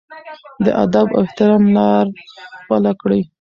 د 0.63 0.65
ادب 0.83 1.07
او 1.15 1.21
احترام 1.23 1.63
لار 1.75 2.05
خپله 2.59 2.91
کړي. 3.01 3.21